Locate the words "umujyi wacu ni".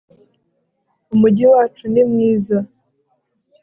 1.13-2.03